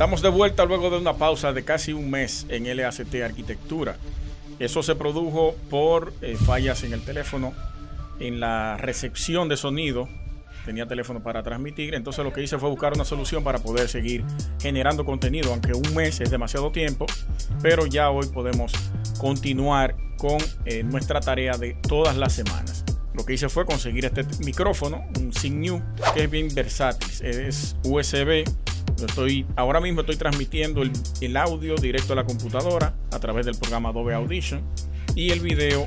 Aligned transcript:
Estamos 0.00 0.22
de 0.22 0.30
vuelta 0.30 0.64
luego 0.64 0.88
de 0.88 0.96
una 0.96 1.12
pausa 1.12 1.52
de 1.52 1.62
casi 1.62 1.92
un 1.92 2.10
mes 2.10 2.46
en 2.48 2.74
LACT 2.74 3.16
Arquitectura. 3.22 3.96
Eso 4.58 4.82
se 4.82 4.94
produjo 4.94 5.54
por 5.68 6.14
eh, 6.22 6.36
fallas 6.36 6.84
en 6.84 6.94
el 6.94 7.02
teléfono, 7.02 7.52
en 8.18 8.40
la 8.40 8.78
recepción 8.78 9.50
de 9.50 9.58
sonido. 9.58 10.08
Tenía 10.64 10.86
teléfono 10.86 11.22
para 11.22 11.42
transmitir, 11.42 11.94
entonces 11.94 12.24
lo 12.24 12.32
que 12.32 12.42
hice 12.42 12.56
fue 12.56 12.70
buscar 12.70 12.94
una 12.94 13.04
solución 13.04 13.44
para 13.44 13.58
poder 13.58 13.90
seguir 13.90 14.24
generando 14.58 15.04
contenido, 15.04 15.52
aunque 15.52 15.74
un 15.74 15.94
mes 15.94 16.18
es 16.22 16.30
demasiado 16.30 16.72
tiempo, 16.72 17.04
pero 17.60 17.84
ya 17.84 18.08
hoy 18.08 18.26
podemos 18.28 18.72
continuar 19.18 19.96
con 20.16 20.38
eh, 20.64 20.82
nuestra 20.82 21.20
tarea 21.20 21.58
de 21.58 21.74
todas 21.74 22.16
las 22.16 22.32
semanas. 22.32 22.86
Lo 23.12 23.26
que 23.26 23.34
hice 23.34 23.50
fue 23.50 23.66
conseguir 23.66 24.06
este 24.06 24.24
micrófono, 24.42 25.04
un 25.18 25.30
Signew, 25.34 25.82
que 26.14 26.24
es 26.24 26.30
bien 26.30 26.48
versátil. 26.54 27.10
Es 27.20 27.76
USB. 27.84 28.44
Estoy, 29.02 29.46
ahora 29.56 29.80
mismo 29.80 30.00
estoy 30.00 30.16
transmitiendo 30.16 30.82
el, 30.82 31.36
audio 31.36 31.74
directo 31.76 32.12
a 32.12 32.16
la 32.16 32.24
computadora 32.24 32.94
a 33.12 33.18
través 33.18 33.46
del 33.46 33.56
programa 33.56 33.90
Adobe 33.90 34.14
Audition 34.14 34.62
y 35.14 35.30
el 35.30 35.40
video 35.40 35.86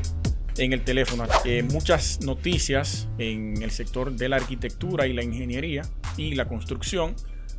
en 0.58 0.74
el 0.74 0.84
teléfono. 0.84 1.26
Muchas 1.72 2.22
noticias 2.22 3.08
en 3.18 3.62
el 3.62 3.72
sector 3.72 4.12
de 4.12 4.30
la 4.30 4.38
arquitectura 4.38 5.08
y 5.08 5.14
la 5.14 5.24
ingeniería 5.24 5.84
y 6.18 6.36
la 6.36 6.46
construcción, 6.46 7.16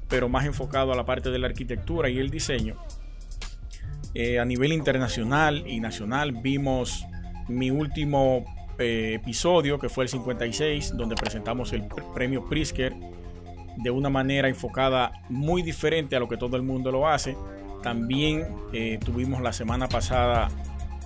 pero 0.09 0.29
más 0.29 0.47
enfocado 0.47 0.93
a 0.93 0.97
la 0.97 1.05
parte 1.05 1.31
de 1.31 1.39
la 1.39 1.47
arquitectura 1.47 2.09
y 2.09 2.19
el 2.19 2.31
diseño. 2.31 2.77
Eh, 4.15 4.39
a 4.39 4.45
nivel 4.45 4.73
internacional 4.73 5.65
y 5.67 5.81
nacional 5.81 6.33
vimos 6.33 7.05
mi 7.49 7.71
último 7.71 8.45
eh, 8.79 9.15
episodio, 9.21 9.79
que 9.79 9.89
fue 9.89 10.05
el 10.05 10.09
56, 10.09 10.97
donde 10.97 11.17
presentamos 11.17 11.73
el 11.73 11.85
premio 12.15 12.49
Prisker 12.49 12.95
de 13.77 13.91
una 13.91 14.11
manera 14.11 14.49
enfocada 14.49 15.13
muy 15.29 15.63
diferente 15.63 16.17
a 16.17 16.21
lo 16.21 16.29
que 16.29 16.37
todo 16.37 16.57
el 16.57 16.63
mundo 16.63 16.91
lo 16.91 17.09
hace. 17.09 17.37
También 17.83 18.47
eh, 18.73 18.99
tuvimos 19.05 19.43
la 19.43 19.53
semana 19.53 19.89
pasada 19.89 20.49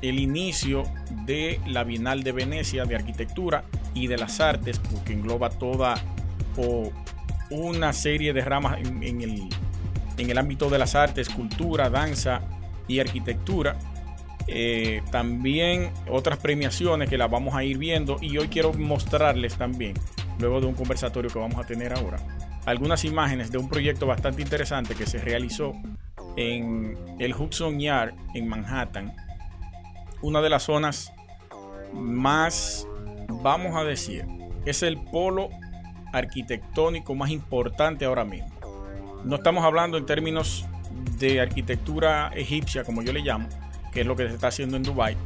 el 0.01 0.21
inicio 0.21 0.85
de 1.25 1.61
la 1.67 1.85
Bienal 1.85 2.23
de 2.23 2.33
Venecia 2.33 2.85
de 2.85 2.95
Arquitectura 2.95 3.65
y 3.95 4.07
de 4.07 4.17
las 4.17 4.41
Artes, 4.41 4.79
porque 4.79 5.13
engloba 5.13 5.51
toda 5.51 5.95
una 7.51 7.93
serie 7.93 8.33
de 8.33 8.41
ramas 8.41 8.79
en, 8.81 9.21
el, 9.23 9.49
en 10.17 10.31
el 10.31 10.39
ámbito 10.39 10.69
de 10.69 10.79
las 10.79 10.97
artes, 10.97 11.29
cultura, 11.29 11.89
danza 11.89 12.41
y 12.89 12.99
arquitectura 12.99 13.79
eh, 14.51 15.03
también 15.11 15.91
otras 16.09 16.39
premiaciones 16.39 17.11
que 17.11 17.19
las 17.19 17.31
vamos 17.31 17.55
a 17.55 17.65
ir 17.65 17.77
viendo 17.77 18.17
y 18.23 18.39
hoy 18.39 18.49
quiero 18.49 18.73
mostrarles 18.73 19.57
también, 19.57 19.93
luego 20.39 20.63
de 20.63 20.67
un 20.67 20.75
conversatorio 20.75 21.31
que 21.31 21.39
vamos 21.39 21.59
a 21.63 21.67
tener 21.67 21.93
ahora, 21.93 22.17
algunas 22.69 23.07
imágenes 23.07 23.51
de 23.51 23.57
un 23.57 23.67
proyecto 23.67 24.07
bastante 24.07 24.43
interesante 24.43 24.95
que 24.95 25.07
se 25.07 25.19
realizó 25.19 25.73
en 26.37 26.99
el 27.19 27.35
Hudson 27.35 27.81
Yard 27.81 28.13
en 28.35 28.47
Manhattan, 28.47 29.15
una 30.21 30.43
de 30.43 30.51
las 30.51 30.65
zonas 30.65 31.13
más, 31.95 32.87
vamos 33.43 33.75
a 33.75 33.85
decir, 33.85 34.27
es 34.67 34.83
el 34.83 34.99
polo 34.99 35.49
arquitectónico 36.13 37.15
más 37.15 37.31
importante 37.31 38.05
ahora 38.05 38.27
mismo. 38.27 38.51
No 39.25 39.37
estamos 39.37 39.65
hablando 39.65 39.97
en 39.97 40.05
términos 40.05 40.67
de 41.19 41.41
arquitectura 41.41 42.31
egipcia, 42.35 42.85
como 42.85 43.03
yo 43.03 43.15
le 43.15 43.21
llamo, 43.21 43.49
que 43.93 44.03
es 44.03 44.07
lo 44.07 44.15
que 44.15 44.29
se 44.29 44.35
está 44.35 44.49
haciendo 44.49 44.77
en 44.77 44.83
Dubái 44.83 45.17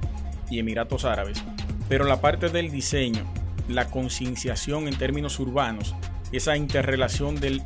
y 0.48 0.60
Emiratos 0.60 1.04
Árabes. 1.04 1.42
Pero 1.88 2.04
la 2.04 2.20
parte 2.20 2.50
del 2.50 2.70
diseño, 2.70 3.24
la 3.68 3.90
concienciación 3.90 4.86
en 4.86 4.96
términos 4.96 5.40
urbanos, 5.40 5.96
esa 6.33 6.56
interrelación 6.56 7.38
del, 7.38 7.62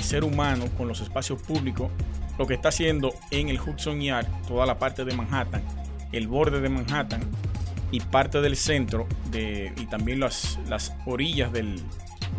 ser 0.00 0.24
humano 0.24 0.66
con 0.76 0.88
los 0.88 1.00
espacios 1.00 1.40
públicos, 1.42 1.90
lo 2.38 2.46
que 2.46 2.54
está 2.54 2.70
haciendo 2.70 3.14
en 3.30 3.48
el 3.48 3.60
Hudson 3.60 4.00
Yard, 4.00 4.26
toda 4.48 4.66
la 4.66 4.78
parte 4.78 5.04
de 5.04 5.14
Manhattan, 5.14 5.62
el 6.12 6.28
borde 6.28 6.60
de 6.60 6.68
Manhattan 6.68 7.22
y 7.90 8.00
parte 8.00 8.40
del 8.40 8.56
centro 8.56 9.06
de, 9.30 9.72
y 9.76 9.86
también 9.86 10.18
las, 10.18 10.58
las 10.68 10.94
orillas 11.06 11.52
del, 11.52 11.80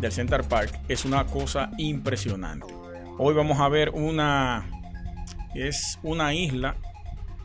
del 0.00 0.12
Center 0.12 0.42
Park, 0.44 0.78
es 0.88 1.04
una 1.04 1.24
cosa 1.24 1.70
impresionante. 1.78 2.74
Hoy 3.16 3.34
vamos 3.34 3.60
a 3.60 3.68
ver 3.68 3.90
una, 3.90 4.68
es 5.54 5.98
una 6.02 6.34
isla 6.34 6.76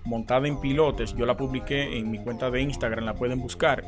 montada 0.06 0.48
en 0.48 0.60
pilotes. 0.60 1.16
Yo 1.16 1.26
la 1.26 1.38
publiqué 1.38 1.98
en 1.98 2.10
mi 2.10 2.18
cuenta 2.18 2.50
de 2.50 2.62
Instagram, 2.62 3.06
la 3.06 3.14
pueden 3.14 3.40
buscar. 3.40 3.84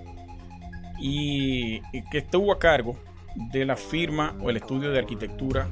Y, 1.00 1.82
que 2.12 2.20
estuvo 2.20 2.52
a 2.52 2.60
cargo 2.60 2.96
de 3.36 3.66
la 3.66 3.76
firma 3.76 4.36
o 4.42 4.50
el 4.50 4.58
estudio 4.58 4.92
de 4.92 5.00
arquitectura 5.00 5.68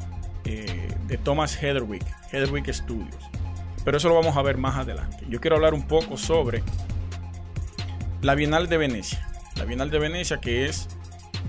eh, 0.45 0.95
de 1.07 1.17
Thomas 1.17 1.61
Heatherwick, 1.61 2.05
Heatherwick 2.31 2.71
Studios. 2.71 3.29
Pero 3.83 3.97
eso 3.97 4.09
lo 4.09 4.15
vamos 4.15 4.37
a 4.37 4.41
ver 4.41 4.57
más 4.57 4.77
adelante. 4.77 5.25
Yo 5.29 5.39
quiero 5.39 5.55
hablar 5.55 5.73
un 5.73 5.87
poco 5.87 6.17
sobre 6.17 6.63
la 8.21 8.35
Bienal 8.35 8.67
de 8.67 8.77
Venecia. 8.77 9.25
La 9.55 9.65
Bienal 9.65 9.89
de 9.89 9.99
Venecia 9.99 10.39
que 10.39 10.65
es, 10.65 10.87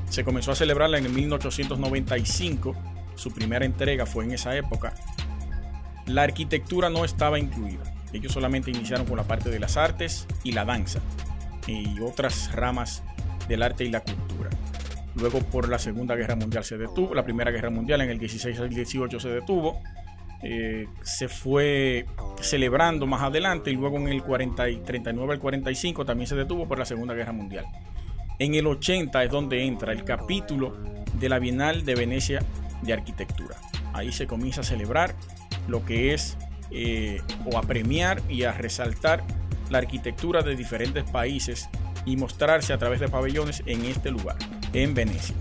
se 0.08 0.24
comenzó 0.24 0.52
a 0.52 0.54
celebrarla 0.54 0.98
en 0.98 1.06
el 1.06 1.12
1895. 1.12 2.74
Su 3.14 3.32
primera 3.32 3.64
entrega 3.64 4.06
fue 4.06 4.24
en 4.24 4.32
esa 4.32 4.56
época. 4.56 4.94
La 6.06 6.22
arquitectura 6.22 6.90
no 6.90 7.04
estaba 7.04 7.38
incluida. 7.38 7.82
Ellos 8.12 8.32
solamente 8.32 8.70
iniciaron 8.70 9.06
con 9.06 9.16
la 9.16 9.24
parte 9.24 9.50
de 9.50 9.60
las 9.60 9.76
artes 9.76 10.26
y 10.42 10.52
la 10.52 10.64
danza 10.64 11.00
y 11.66 12.00
otras 12.00 12.52
ramas 12.52 13.02
del 13.48 13.62
arte 13.62 13.84
y 13.84 13.90
la 13.90 14.00
cultura. 14.00 14.50
Luego 15.16 15.40
por 15.40 15.68
la 15.68 15.78
Segunda 15.78 16.14
Guerra 16.14 16.36
Mundial 16.36 16.64
se 16.64 16.78
detuvo, 16.78 17.14
la 17.14 17.24
Primera 17.24 17.50
Guerra 17.50 17.70
Mundial 17.70 18.00
en 18.02 18.10
el 18.10 18.18
16 18.18 18.58
al 18.60 18.68
18 18.68 19.18
se 19.18 19.28
detuvo, 19.28 19.82
eh, 20.42 20.86
se 21.02 21.28
fue 21.28 22.06
celebrando 22.40 23.06
más 23.06 23.22
adelante 23.22 23.70
y 23.70 23.74
luego 23.74 23.98
en 23.98 24.08
el 24.08 24.22
40 24.22 24.64
39 24.84 25.34
al 25.34 25.38
45 25.38 26.04
también 26.04 26.26
se 26.26 26.36
detuvo 26.36 26.66
por 26.66 26.78
la 26.78 26.84
Segunda 26.84 27.14
Guerra 27.14 27.32
Mundial. 27.32 27.66
En 28.38 28.54
el 28.54 28.66
80 28.66 29.24
es 29.24 29.30
donde 29.30 29.64
entra 29.64 29.92
el 29.92 30.04
capítulo 30.04 30.78
de 31.14 31.28
la 31.28 31.38
Bienal 31.38 31.84
de 31.84 31.94
Venecia 31.94 32.42
de 32.82 32.92
Arquitectura. 32.92 33.56
Ahí 33.92 34.12
se 34.12 34.26
comienza 34.26 34.62
a 34.62 34.64
celebrar 34.64 35.14
lo 35.68 35.84
que 35.84 36.14
es 36.14 36.38
eh, 36.70 37.20
o 37.44 37.58
a 37.58 37.62
premiar 37.62 38.22
y 38.28 38.44
a 38.44 38.52
resaltar 38.52 39.24
la 39.70 39.78
arquitectura 39.78 40.42
de 40.42 40.56
diferentes 40.56 41.04
países 41.04 41.68
y 42.06 42.16
mostrarse 42.16 42.72
a 42.72 42.78
través 42.78 43.00
de 43.00 43.08
pabellones 43.08 43.62
en 43.66 43.84
este 43.84 44.10
lugar, 44.10 44.36
en 44.72 44.94
Venecia. 44.94 45.34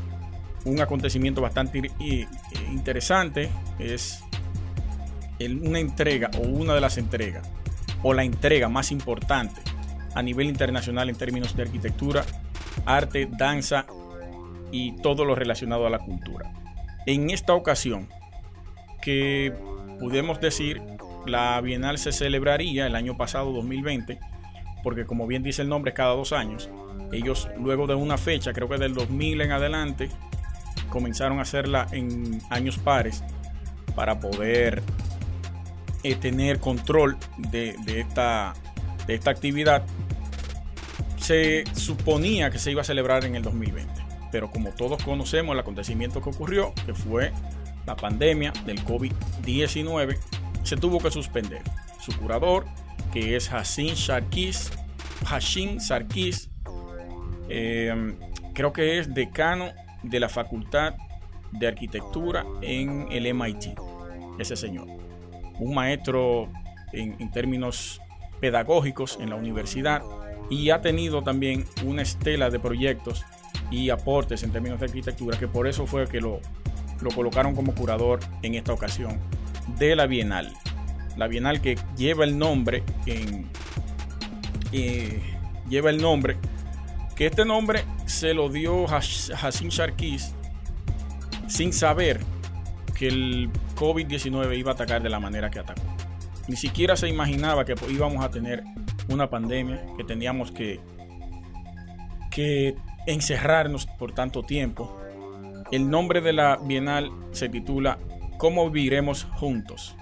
Un 0.66 0.82
acontecimiento 0.82 1.42
bastante 1.42 1.92
interesante 2.70 3.50
es 3.80 4.24
una 5.40 5.80
entrega 5.80 6.30
o 6.38 6.42
una 6.42 6.74
de 6.74 6.82
las 6.82 6.98
entregas 6.98 7.50
o 8.04 8.14
la 8.14 8.24
entrega 8.24 8.70
más 8.70 8.92
importante 8.92 9.62
a 10.16 10.22
nivel 10.22 10.48
internacional 10.48 11.10
en 11.10 11.16
términos 11.16 11.56
de 11.56 11.64
arquitectura, 11.64 12.26
arte, 12.86 13.28
danza 13.38 13.86
y 14.72 14.94
todo 14.98 15.26
lo 15.26 15.36
relacionado 15.36 15.88
a 15.88 15.90
la 15.90 16.00
cultura. 16.00 16.52
En 17.06 17.30
esta 17.30 17.54
ocasión, 17.54 18.10
que 19.02 19.54
podemos 20.00 20.40
decir 20.42 20.82
la 21.26 21.60
Bienal 21.62 21.98
se 21.98 22.12
celebraría 22.12 22.88
el 22.88 22.96
año 22.96 23.18
pasado, 23.18 23.52
2020, 23.52 24.20
porque 24.84 25.06
como 25.06 25.28
bien 25.28 25.44
dice 25.44 25.62
el 25.62 25.70
nombre, 25.70 25.94
cada 25.94 26.14
dos 26.14 26.34
años. 26.34 26.70
Ellos 27.12 27.50
luego 27.58 27.88
de 27.88 27.96
una 27.96 28.18
fecha, 28.18 28.54
creo 28.54 28.70
que 28.70 28.78
del 28.78 28.94
2000 28.94 29.42
en 29.42 29.52
adelante, 29.52 30.10
comenzaron 30.90 31.40
a 31.40 31.44
hacerla 31.44 31.88
en 31.92 32.42
años 32.50 32.78
pares 32.78 33.24
para 33.96 34.20
poder 34.20 34.82
eh, 36.04 36.16
tener 36.16 36.60
control 36.60 37.18
de, 37.38 37.76
esta, 37.88 38.54
de 39.08 39.16
esta 39.16 39.32
actividad. 39.32 39.84
Se 41.18 41.64
suponía 41.74 42.50
que 42.50 42.60
se 42.60 42.72
iba 42.72 42.82
a 42.82 42.86
celebrar 42.86 43.26
en 43.26 43.36
el 43.36 43.44
2020, 43.44 43.92
pero 44.32 44.50
como 44.50 44.70
todos 44.72 45.04
conocemos 45.04 45.54
el 45.54 45.60
acontecimiento 45.60 46.22
que 46.22 46.30
ocurrió, 46.30 46.74
que 46.86 46.94
fue 46.94 47.32
la 47.86 47.96
pandemia 47.96 48.54
del 48.66 48.84
COVID-19, 48.86 50.18
se 50.64 50.78
tuvo 50.78 51.00
que 51.00 51.12
suspender. 51.12 51.62
Su 52.00 52.18
curador, 52.18 52.66
que 53.12 53.36
es 53.36 53.52
Hassin 53.52 53.96
Sarkis, 53.96 54.72
Hashin 55.26 55.82
Sarkis, 55.82 56.50
eh, 57.50 58.16
creo 58.54 58.74
que 58.74 59.00
es 59.00 59.14
decano 59.14 59.72
de 60.04 60.20
la 60.20 60.30
Facultad 60.30 60.96
de 61.52 61.68
Arquitectura 61.68 62.46
en 62.62 63.08
el 63.12 63.34
MIT, 63.34 63.78
ese 64.40 64.56
señor. 64.56 64.88
Un 65.60 65.74
maestro 65.74 66.50
en, 66.94 67.32
términos 67.32 68.02
pedagógicos 68.40 69.18
en 69.20 69.30
la 69.30 69.36
universidad 69.36 70.02
y 70.50 70.70
ha 70.70 70.82
tenido 70.82 71.22
también 71.22 71.66
una 71.86 72.02
estela 72.02 72.50
de 72.50 72.60
proyectos 72.60 73.26
y 73.70 73.90
aportes 73.90 74.44
en 74.44 74.52
términos 74.52 74.80
de 74.80 74.86
arquitectura, 74.86 75.38
que 75.38 75.48
por 75.48 75.68
eso 75.68 75.86
fue 75.86 76.08
que 76.08 76.22
lo, 76.22 76.40
lo 77.02 77.12
colocaron 77.12 77.56
como 77.56 77.76
curador 77.76 78.20
en 78.42 78.56
esta 78.56 78.74
ocasión 78.74 79.20
de 79.78 79.96
la 79.96 80.08
Bienal. 80.08 80.54
La 81.18 81.28
Bienal 81.28 81.62
que 81.62 81.78
lleva 81.98 82.24
el 82.24 82.38
nombre 82.38 82.84
en, 83.06 83.48
eh, 84.72 85.22
lleva 85.70 85.90
el 85.90 86.02
nombre 86.02 86.38
que 87.20 87.26
este 87.26 87.44
nombre 87.44 87.84
se 88.06 88.34
lo 88.34 88.48
dio 88.48 88.86
Hassim 88.88 89.68
Sharkis 89.68 90.34
sin 91.50 91.74
saber 91.74 92.22
que 92.98 93.10
el 93.10 93.50
COVID-19 93.76 94.58
iba 94.58 94.72
a 94.72 94.74
atacar 94.76 95.04
de 95.04 95.10
la 95.10 95.20
manera 95.20 95.52
que 95.52 95.60
atacó. 95.60 95.82
Ni 96.48 96.56
siquiera 96.56 96.96
se 96.96 97.10
imaginaba 97.10 97.66
que 97.66 97.76
íbamos 97.90 98.24
a 98.24 98.32
tener 98.32 98.64
una 99.10 99.30
pandemia, 99.30 99.86
que 99.98 100.06
teníamos 100.06 100.54
que, 100.54 100.80
que 102.32 102.78
encerrarnos 103.06 103.86
por 103.86 104.14
tanto 104.14 104.44
tiempo. 104.44 104.98
El 105.74 105.90
nombre 105.90 106.22
de 106.22 106.32
la 106.32 106.56
Bienal 106.56 107.12
se 107.32 107.50
titula 107.50 108.00
¿Cómo 108.38 108.72
viviremos 108.72 109.26
juntos? 109.36 109.94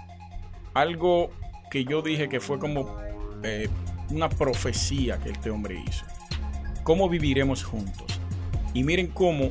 Algo 0.72 1.32
que 1.68 1.84
yo 1.84 2.00
dije 2.00 2.28
que 2.28 2.38
fue 2.38 2.60
como 2.60 2.96
eh, 3.42 3.68
una 4.10 4.28
profecía 4.28 5.18
que 5.18 5.30
este 5.30 5.50
hombre 5.50 5.82
hizo. 5.84 6.04
¿Cómo 6.88 7.10
viviremos 7.10 7.64
juntos? 7.64 8.18
Y 8.72 8.82
miren 8.82 9.08
cómo 9.08 9.50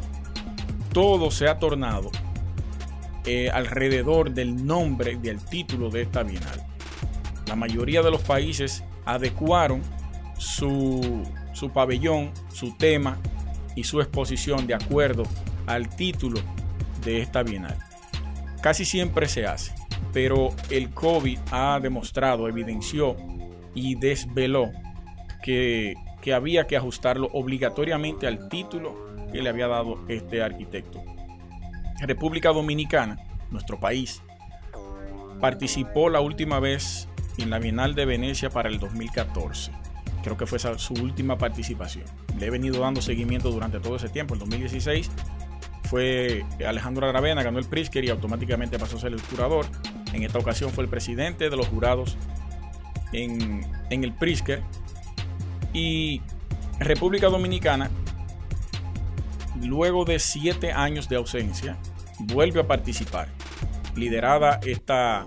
todo 0.92 1.30
se 1.30 1.48
ha 1.48 1.60
tornado 1.60 2.10
eh, 3.28 3.52
alrededor 3.52 4.32
del 4.32 4.66
nombre 4.66 5.18
del 5.18 5.46
título 5.46 5.92
de 5.92 6.02
esta 6.02 6.24
Bienal. 6.24 6.66
La 7.46 7.56
mayoría 7.56 8.02
de 8.02 8.10
los 8.10 8.24
países 8.24 8.84
adecuaron 9.06 9.84
su, 10.40 11.22
su 11.54 11.70
pabellón, 11.70 12.32
su 12.52 12.76
tema 12.76 13.20
y 13.76 13.84
su 13.84 14.02
exposición 14.02 14.66
de 14.66 14.74
acuerdo 14.74 15.22
al 15.68 15.96
título 15.96 16.40
de 17.06 17.22
esta 17.22 17.44
Bienal. 17.44 17.78
Casi 18.64 18.84
siempre 18.84 19.28
se 19.28 19.46
hace, 19.46 19.76
pero 20.12 20.56
el 20.72 20.90
COVID 20.90 21.38
ha 21.52 21.80
demostrado, 21.80 22.48
evidenció 22.48 23.16
y 23.76 23.94
desveló 23.94 24.72
que, 25.44 25.94
que 26.22 26.34
había 26.34 26.68
que 26.68 26.78
ajustarlo 26.78 27.30
obligatoriamente 27.34 28.28
al 28.28 28.50
título 28.50 28.96
que 29.32 29.42
le 29.42 29.50
había 29.50 29.68
dado 29.68 30.00
este 30.08 30.42
arquitecto. 30.42 31.02
República 32.00 32.50
Dominicana, 32.50 33.20
nuestro 33.50 33.80
país, 33.80 34.22
participó 35.40 36.10
la 36.10 36.22
última 36.22 36.60
vez 36.60 37.08
en 37.38 37.50
la 37.50 37.60
Bienal 37.60 37.96
de 37.96 38.06
Venecia 38.06 38.50
para 38.50 38.70
el 38.70 38.80
2014. 38.80 39.72
Creo 40.24 40.38
que 40.38 40.46
fue 40.46 40.60
su 40.60 40.94
última 40.94 41.38
participación. 41.38 42.06
Le 42.38 42.48
he 42.48 42.50
venido 42.50 42.82
dando 42.82 43.02
seguimiento 43.02 43.52
durante 43.52 43.80
todo 43.80 43.96
ese 43.96 44.10
tiempo. 44.10 44.34
En 44.34 44.40
2016 44.42 45.10
fue 45.84 46.46
Alejandro 46.66 47.08
Aravena, 47.08 47.44
ganó 47.44 47.60
el 47.60 47.66
Prisker 47.66 48.04
y 48.04 48.10
automáticamente 48.10 48.78
pasó 48.78 48.98
a 48.98 49.02
ser 49.02 49.14
el 49.14 49.22
curador. 49.22 49.66
En 50.14 50.24
esta 50.24 50.40
ocasión 50.40 50.72
fue 50.72 50.84
el 50.84 50.90
presidente 50.90 51.50
de 51.50 51.56
los 51.56 51.68
jurados 51.68 52.18
en, 53.14 53.66
en 53.90 54.04
el 54.04 54.14
Prisker. 54.14 54.64
Y 55.74 56.22
República 56.80 57.28
Dominicana, 57.28 57.90
luego 59.62 60.06
de 60.06 60.20
siete 60.20 60.72
años 60.72 61.10
de 61.10 61.16
ausencia, 61.18 61.78
vuelve 62.20 62.62
a 62.62 62.68
participar. 62.68 63.28
Liderada 63.96 64.60
esta 64.64 65.26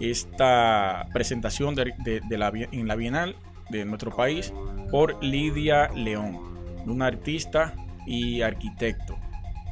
esta 0.00 1.08
presentación 1.12 1.74
de, 1.74 1.92
la, 2.30 2.52
en 2.54 2.88
la 2.88 2.94
Bienal 2.94 3.36
de 3.70 3.84
nuestro 3.84 4.14
país 4.14 4.52
por 4.90 5.22
Lidia 5.22 5.88
León, 5.88 6.38
una 6.86 7.06
artista 7.06 7.74
y 8.06 8.42
arquitecto. 8.42 9.16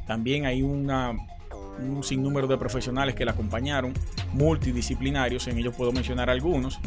También 0.05 0.45
hay 0.45 0.61
una, 0.61 1.13
un 1.79 2.03
sinnúmero 2.03 2.47
de 2.47 2.57
profesionales 2.57 3.15
que 3.15 3.25
la 3.25 3.31
acompañaron, 3.31 3.93
multidisciplinarios, 4.33 5.47
en 5.47 5.57
ellos 5.57 5.75
puedo 5.75 5.91
mencionar 5.91 6.29
algunos. 6.29 6.79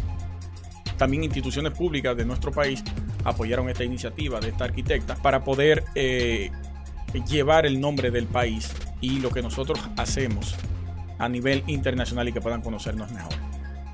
También 1.00 1.25
instituciones 1.25 1.73
públicas 1.73 2.14
de 2.14 2.26
nuestro 2.26 2.52
país 2.52 2.85
apoyaron 3.25 3.70
esta 3.70 3.82
iniciativa 3.82 4.38
de 4.38 4.50
esta 4.50 4.64
arquitecta 4.64 5.14
para 5.14 5.43
poder 5.43 5.82
eh, 5.94 6.50
llevar 7.26 7.64
el 7.64 7.81
nombre 7.81 8.11
del 8.11 8.26
país 8.26 8.70
y 9.00 9.19
lo 9.19 9.31
que 9.31 9.41
nosotros 9.41 9.81
hacemos 9.97 10.56
a 11.19 11.26
nivel 11.26 11.64
internacional 11.69 12.29
y 12.29 12.35
que 12.35 12.43
puedan 12.43 12.61
conocernos 12.61 13.11
mejor. 13.12 13.32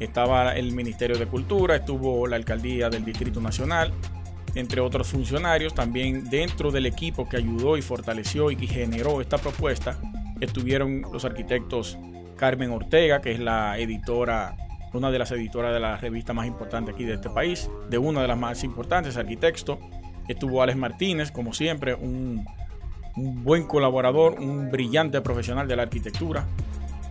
Estaba 0.01 0.57
el 0.57 0.73
Ministerio 0.73 1.17
de 1.17 1.27
Cultura, 1.27 1.77
estuvo 1.77 2.27
la 2.27 2.35
Alcaldía 2.35 2.91
del 2.91 3.05
Distrito 3.05 3.41
Nacional, 3.41 3.93
entre 4.57 4.81
otros 4.81 5.07
funcionarios. 5.07 5.77
También 5.77 6.29
dentro 6.29 6.73
del 6.73 6.87
equipo 6.87 7.29
que 7.29 7.37
ayudó 7.37 7.77
y 7.77 7.83
fortaleció 7.83 8.51
y 8.51 8.57
que 8.57 8.67
generó 8.67 9.21
esta 9.21 9.39
propuesta, 9.39 9.97
estuvieron 10.41 11.03
los 11.13 11.25
arquitectos 11.25 11.99
Carmen 12.37 12.73
Ortega, 12.73 13.21
que 13.21 13.31
es 13.31 13.39
la 13.39 13.79
editora, 13.79 14.57
una 14.93 15.11
de 15.11 15.19
las 15.19 15.31
editoras 15.33 15.73
de 15.73 15.81
la 15.81 15.97
revista 15.97 16.33
más 16.33 16.47
importante 16.47 16.93
aquí 16.93 17.05
de 17.05 17.15
este 17.15 17.31
país, 17.31 17.71
de 17.89 17.99
una 17.99 18.23
de 18.23 18.29
las 18.29 18.39
más 18.39 18.65
importantes, 18.65 19.17
arquitecto. 19.17 19.79
Estuvo 20.29 20.63
Alex 20.63 20.79
Martínez, 20.79 21.31
como 21.31 21.53
siempre, 21.53 21.95
un, 21.95 22.45
buen 23.15 23.67
colaborador, 23.67 24.41
un 24.41 24.71
brillante 24.71 25.21
profesional 25.21 25.67
de 25.69 25.77
la 25.77 25.83
arquitectura. 25.83 26.47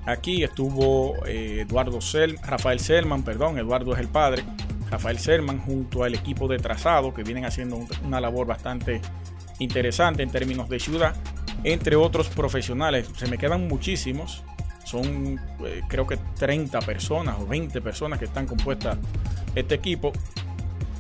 Aquí 0.05 0.43
estuvo 0.43 1.25
eh, 1.25 1.61
Eduardo 1.61 1.99
Sel, 2.01 2.37
Rafael 2.43 2.79
Selman, 2.79 3.23
perdón, 3.23 3.57
Eduardo 3.57 3.93
es 3.93 3.99
el 3.99 4.07
padre, 4.07 4.43
Rafael 4.89 5.17
Selman 5.17 5.59
junto 5.59 6.03
al 6.03 6.13
equipo 6.13 6.47
de 6.47 6.57
trazado 6.57 7.13
que 7.13 7.23
vienen 7.23 7.45
haciendo 7.45 7.79
una 8.03 8.21
labor 8.21 8.45
bastante 8.45 9.01
interesante 9.59 10.21
en 10.21 10.29
términos 10.29 10.69
de 10.69 10.79
ciudad, 10.79 11.15
entre 11.63 11.95
otros 11.95 12.29
profesionales. 12.29 13.09
Se 13.15 13.27
me 13.27 13.37
quedan 13.37 13.67
muchísimos, 13.67 14.43
son 14.85 15.39
eh, 15.65 15.81
creo 15.87 16.07
que 16.07 16.17
30 16.17 16.79
personas 16.81 17.37
o 17.39 17.45
20 17.45 17.81
personas 17.81 18.19
que 18.19 18.25
están 18.25 18.45
compuestas 18.45 18.97
este 19.55 19.75
equipo. 19.75 20.13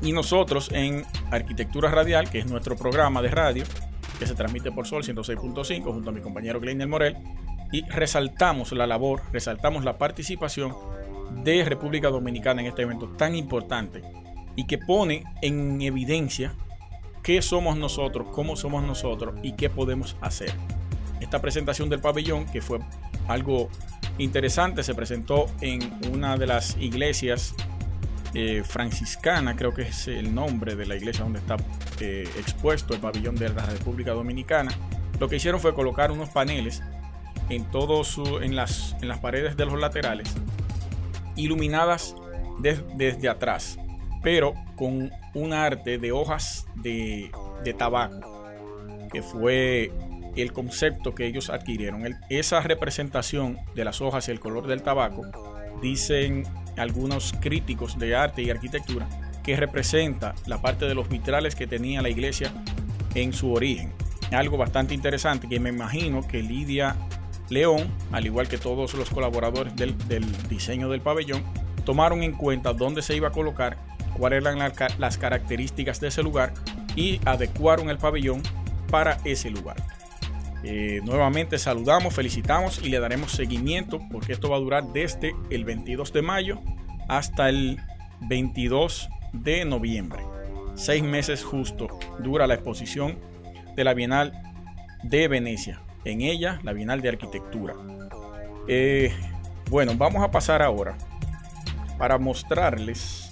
Y 0.01 0.11
nosotros 0.11 0.69
en 0.71 1.05
Arquitectura 1.31 1.89
Radial, 1.89 2.29
que 2.29 2.39
es 2.39 2.47
nuestro 2.47 2.75
programa 2.75 3.21
de 3.21 3.29
radio, 3.29 3.63
que 4.19 4.27
se 4.27 4.35
transmite 4.35 4.71
por 4.71 4.85
Sol 4.85 5.03
106.5 5.03 5.83
junto 5.83 6.09
a 6.09 6.13
mi 6.13 6.21
compañero 6.21 6.59
Kleiner 6.59 6.87
Morel, 6.87 7.17
y 7.71 7.83
resaltamos 7.89 8.71
la 8.73 8.87
labor, 8.87 9.21
resaltamos 9.31 9.83
la 9.83 9.97
participación 9.97 10.73
de 11.43 11.63
República 11.65 12.09
Dominicana 12.09 12.61
en 12.61 12.67
este 12.67 12.83
evento 12.83 13.07
tan 13.09 13.35
importante 13.35 14.01
y 14.55 14.65
que 14.65 14.77
pone 14.77 15.23
en 15.41 15.81
evidencia 15.81 16.53
qué 17.23 17.41
somos 17.41 17.77
nosotros, 17.77 18.27
cómo 18.31 18.55
somos 18.55 18.83
nosotros 18.83 19.35
y 19.41 19.53
qué 19.53 19.69
podemos 19.69 20.15
hacer. 20.21 20.53
Esta 21.19 21.41
presentación 21.41 21.89
del 21.89 21.99
pabellón, 21.99 22.45
que 22.45 22.61
fue 22.61 22.79
algo 23.27 23.69
interesante, 24.17 24.83
se 24.83 24.93
presentó 24.95 25.47
en 25.61 25.81
una 26.11 26.37
de 26.37 26.47
las 26.47 26.77
iglesias 26.77 27.53
eh, 28.33 28.63
franciscana, 28.65 29.55
creo 29.55 29.73
que 29.73 29.83
es 29.83 30.07
el 30.07 30.33
nombre 30.33 30.75
de 30.75 30.85
la 30.85 30.95
iglesia 30.95 31.23
donde 31.23 31.39
está 31.39 31.57
eh, 31.99 32.27
expuesto 32.37 32.93
el 32.93 32.99
pabellón 32.99 33.35
de 33.35 33.49
la 33.49 33.65
República 33.65 34.11
Dominicana. 34.11 34.71
Lo 35.19 35.29
que 35.29 35.37
hicieron 35.37 35.59
fue 35.59 35.73
colocar 35.73 36.11
unos 36.11 36.29
paneles 36.29 36.81
en, 37.49 37.65
en, 38.41 38.55
las, 38.55 38.95
en 39.01 39.07
las 39.07 39.19
paredes 39.19 39.55
de 39.55 39.65
los 39.65 39.79
laterales, 39.79 40.33
iluminadas 41.35 42.15
desde 42.59 43.29
atrás, 43.29 43.77
pero 44.23 44.53
con 44.75 45.11
un 45.33 45.53
arte 45.53 45.97
de 45.97 46.11
hojas 46.11 46.65
de 46.75 47.31
tabaco, 47.77 48.49
que 49.11 49.21
fue 49.21 49.91
el 50.41 50.53
concepto 50.53 51.15
que 51.15 51.25
ellos 51.25 51.49
adquirieron. 51.49 52.03
esa 52.29 52.61
representación 52.61 53.57
de 53.75 53.85
las 53.85 54.01
hojas 54.01 54.27
y 54.27 54.31
el 54.31 54.39
color 54.39 54.67
del 54.67 54.81
tabaco, 54.81 55.23
dicen 55.81 56.43
algunos 56.77 57.33
críticos 57.39 57.97
de 57.97 58.15
arte 58.15 58.41
y 58.41 58.49
arquitectura, 58.49 59.07
que 59.43 59.55
representa 59.55 60.33
la 60.47 60.61
parte 60.61 60.85
de 60.85 60.95
los 60.95 61.07
vitrales 61.07 61.55
que 61.55 61.67
tenía 61.67 62.01
la 62.01 62.09
iglesia 62.09 62.51
en 63.13 63.31
su 63.31 63.53
origen. 63.53 63.93
Algo 64.31 64.57
bastante 64.57 64.93
interesante 64.93 65.47
que 65.47 65.59
me 65.59 65.69
imagino 65.69 66.27
que 66.27 66.41
Lidia 66.41 66.95
León, 67.49 67.87
al 68.11 68.25
igual 68.25 68.47
que 68.47 68.57
todos 68.57 68.93
los 68.95 69.09
colaboradores 69.09 69.75
del, 69.75 69.95
diseño 70.49 70.89
del 70.89 71.01
pabellón, 71.01 71.43
tomaron 71.85 72.23
en 72.23 72.33
cuenta 72.33 72.73
dónde 72.73 73.03
se 73.03 73.15
iba 73.15 73.27
a 73.27 73.31
colocar, 73.31 73.77
cuáles 74.17 74.41
eran 74.43 74.57
las 74.97 75.17
características 75.17 75.99
de 75.99 76.07
ese 76.07 76.23
lugar 76.23 76.53
y 76.95 77.21
adecuaron 77.25 77.89
el 77.89 77.99
pabellón 77.99 78.41
para 78.89 79.19
ese 79.25 79.51
lugar. 79.51 79.75
Eh, 80.63 81.01
nuevamente 81.03 81.57
saludamos, 81.57 82.13
felicitamos 82.13 82.81
y 82.83 82.89
le 82.89 82.99
daremos 82.99 83.31
seguimiento 83.31 83.99
porque 84.11 84.33
esto 84.33 84.49
va 84.49 84.57
a 84.57 84.59
durar 84.59 84.93
desde 84.93 85.35
el 85.49 85.63
22 85.65 86.11
de 86.11 86.21
mayo 86.21 86.61
hasta 87.07 87.49
el 87.49 87.79
22 88.21 89.09
de 89.33 89.65
noviembre. 89.65 90.23
Seis 90.75 91.03
meses 91.03 91.43
justo 91.43 91.87
dura 92.19 92.47
la 92.47 92.55
exposición 92.55 93.17
de 93.75 93.83
la 93.83 93.93
Bienal 93.93 94.33
de 95.03 95.27
Venecia 95.27 95.81
en 96.03 96.21
ella 96.21 96.59
la 96.63 96.73
Bienal 96.73 97.01
de 97.01 97.09
Arquitectura. 97.09 97.75
Eh, 98.67 99.13
bueno, 99.69 99.93
vamos 99.95 100.23
a 100.23 100.31
pasar 100.31 100.61
ahora 100.61 100.97
para 101.97 102.17
mostrarles 102.17 103.31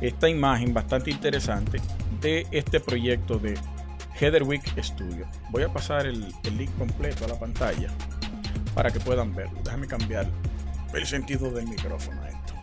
esta 0.00 0.28
imagen 0.28 0.74
bastante 0.74 1.10
interesante 1.10 1.80
de 2.20 2.46
este 2.50 2.80
proyecto 2.80 3.38
de 3.38 3.54
Heatherwick 4.20 4.82
Studio. 4.82 5.26
Voy 5.50 5.62
a 5.62 5.72
pasar 5.72 6.06
el, 6.06 6.32
link 6.56 6.70
completo 6.78 7.24
a 7.24 7.28
la 7.28 7.38
pantalla 7.38 7.88
para 8.74 8.90
que 8.90 9.00
puedan 9.00 9.34
verlo. 9.34 9.60
Déjame 9.64 9.86
cambiar 9.86 10.26
el 10.92 11.06
sentido 11.06 11.50
del 11.50 11.66
micrófono 11.66 12.22
a 12.22 12.28
esto. 12.28 12.54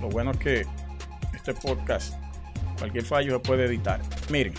Lo 0.00 0.08
bueno 0.08 0.32
es 0.32 0.38
que 0.38 0.66
este 1.34 1.54
podcast 1.54 2.14
Cualquier 2.82 3.04
fallo 3.04 3.34
se 3.34 3.38
puede 3.38 3.66
editar. 3.66 4.00
Miren, 4.28 4.54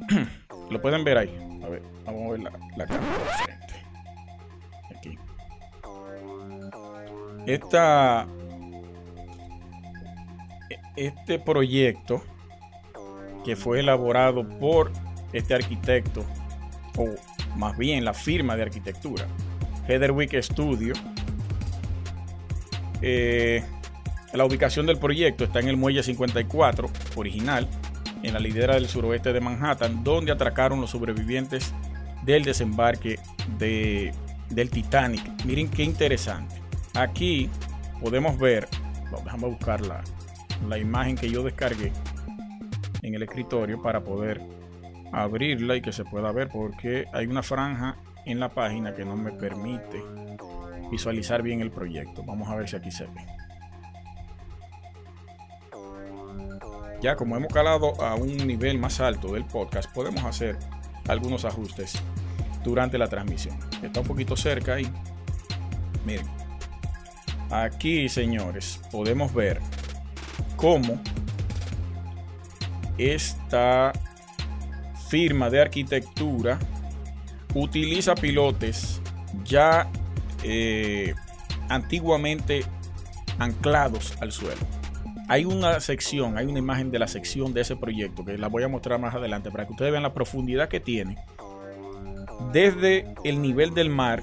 lo 0.70 0.80
pueden 0.80 1.02
ver 1.02 1.18
ahí. 1.18 1.60
A 1.64 1.68
ver, 1.68 1.82
vamos 2.06 2.26
a 2.26 2.30
ver 2.30 2.40
la, 2.42 2.52
la 2.76 2.86
cámara. 2.86 3.48
Aquí. 4.96 5.18
Esta, 7.44 8.28
este 10.96 11.38
proyecto 11.38 12.22
que 13.44 13.56
fue 13.56 13.80
elaborado 13.80 14.46
por 14.58 14.92
este 15.32 15.54
arquitecto, 15.54 16.24
o 16.96 17.06
más 17.56 17.76
bien 17.76 18.04
la 18.04 18.14
firma 18.14 18.56
de 18.56 18.62
arquitectura, 18.62 19.26
Heatherwick 19.88 20.40
Studio. 20.42 20.94
Eh, 23.02 23.64
la 24.32 24.44
ubicación 24.44 24.86
del 24.86 24.98
proyecto 24.98 25.44
está 25.44 25.60
en 25.60 25.68
el 25.68 25.76
muelle 25.76 26.02
54 26.02 26.90
original, 27.16 27.68
en 28.22 28.34
la 28.34 28.40
lidera 28.40 28.74
del 28.74 28.88
suroeste 28.88 29.32
de 29.32 29.40
Manhattan, 29.40 30.04
donde 30.04 30.32
atracaron 30.32 30.80
los 30.80 30.90
sobrevivientes 30.90 31.72
del 32.22 32.44
desembarque 32.44 33.18
de, 33.58 34.12
del 34.50 34.70
Titanic. 34.70 35.44
Miren 35.44 35.68
qué 35.68 35.82
interesante. 35.82 36.60
Aquí 36.94 37.48
podemos 38.00 38.38
ver, 38.38 38.68
déjame 39.24 39.48
buscar 39.48 39.80
la, 40.68 40.78
imagen 40.78 41.16
que 41.16 41.30
yo 41.30 41.42
descargué 41.42 41.92
en 43.02 43.14
el 43.14 43.22
escritorio 43.22 43.80
para 43.82 44.02
poder 44.02 44.40
abrirla 45.12 45.76
y 45.76 45.82
que 45.82 45.92
se 45.92 46.04
pueda 46.04 46.32
ver 46.32 46.48
porque 46.48 47.06
hay 47.12 47.26
una 47.26 47.42
franja 47.42 47.96
en 48.26 48.38
la 48.40 48.50
página 48.50 48.94
que 48.94 49.04
no 49.04 49.16
me 49.16 49.32
permite 49.32 50.02
visualizar 50.90 51.42
bien 51.42 51.60
el 51.60 51.70
proyecto. 51.70 52.22
Vamos 52.24 52.48
a 52.48 52.56
ver 52.56 52.68
si 52.68 52.76
aquí 52.76 52.90
se 52.90 53.06
ve. 53.06 53.26
Ya 57.00 57.16
como 57.16 57.36
hemos 57.36 57.52
calado 57.52 58.00
a 58.02 58.14
un 58.14 58.36
nivel 58.36 58.78
más 58.78 59.00
alto 59.00 59.32
del 59.32 59.46
podcast, 59.46 59.90
podemos 59.92 60.22
hacer 60.24 60.58
algunos 61.08 61.44
ajustes 61.44 61.94
durante 62.62 62.98
la 62.98 63.08
transmisión. 63.08 63.56
Está 63.82 64.00
un 64.00 64.06
poquito 64.06 64.36
cerca 64.36 64.74
ahí. 64.74 64.86
Miren. 66.04 66.26
Aquí, 67.50 68.08
señores, 68.08 68.80
podemos 68.92 69.34
ver 69.34 69.60
cómo 70.60 71.00
esta 72.98 73.92
firma 75.08 75.48
de 75.48 75.60
arquitectura 75.60 76.58
utiliza 77.54 78.14
pilotes 78.14 79.00
ya 79.42 79.90
eh, 80.44 81.14
antiguamente 81.68 82.64
anclados 83.38 84.14
al 84.20 84.32
suelo. 84.32 84.60
Hay 85.28 85.44
una 85.44 85.80
sección, 85.80 86.36
hay 86.36 86.46
una 86.46 86.58
imagen 86.58 86.90
de 86.90 86.98
la 86.98 87.08
sección 87.08 87.54
de 87.54 87.62
ese 87.62 87.76
proyecto 87.76 88.24
que 88.24 88.36
la 88.36 88.48
voy 88.48 88.62
a 88.62 88.68
mostrar 88.68 89.00
más 89.00 89.14
adelante 89.14 89.50
para 89.50 89.64
que 89.64 89.72
ustedes 89.72 89.92
vean 89.92 90.02
la 90.02 90.12
profundidad 90.12 90.68
que 90.68 90.80
tiene 90.80 91.16
desde 92.52 93.14
el 93.24 93.40
nivel 93.40 93.72
del 93.72 93.88
mar 93.88 94.22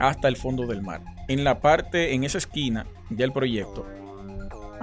hasta 0.00 0.28
el 0.28 0.36
fondo 0.36 0.66
del 0.66 0.82
mar. 0.82 1.02
En 1.28 1.44
la 1.44 1.60
parte, 1.60 2.12
en 2.12 2.24
esa 2.24 2.38
esquina 2.38 2.86
del 3.08 3.32
proyecto, 3.32 3.86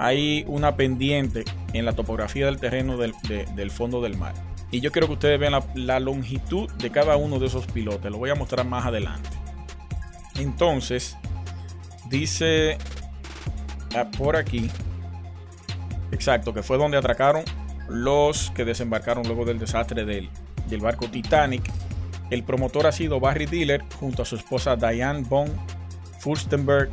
hay 0.00 0.46
una 0.48 0.76
pendiente 0.76 1.44
en 1.74 1.84
la 1.84 1.92
topografía 1.92 2.46
del 2.46 2.58
terreno 2.58 2.96
del, 2.96 3.70
fondo 3.70 4.00
del 4.00 4.16
mar. 4.16 4.32
Y 4.70 4.80
yo 4.80 4.92
quiero 4.92 5.06
que 5.08 5.12
ustedes 5.12 5.38
vean 5.38 5.62
la, 5.74 6.00
longitud 6.00 6.72
de 6.72 6.90
cada 6.90 7.16
uno 7.16 7.38
de 7.38 7.48
esos 7.48 7.66
pilotes. 7.66 8.10
Lo 8.10 8.16
voy 8.16 8.30
a 8.30 8.34
mostrar 8.34 8.64
más 8.64 8.86
adelante. 8.86 9.28
Entonces, 10.38 11.18
dice 12.08 12.78
ah, 13.94 14.10
por 14.16 14.36
aquí, 14.36 14.70
exacto, 16.12 16.54
que 16.54 16.62
fue 16.62 16.78
donde 16.78 16.96
atracaron 16.96 17.44
los 17.86 18.52
que 18.52 18.64
desembarcaron 18.64 19.26
luego 19.26 19.44
del 19.44 19.58
desastre 19.58 20.06
del, 20.06 20.30
del 20.70 20.80
barco 20.80 21.10
Titanic. 21.10 21.70
El 22.30 22.42
promotor 22.42 22.86
ha 22.86 22.92
sido 22.92 23.20
Barry 23.20 23.44
Diller 23.44 23.84
junto 23.96 24.22
a 24.22 24.24
su 24.24 24.36
esposa 24.36 24.76
Diane 24.76 25.24
von 25.28 25.50
Furstenberg 26.20 26.90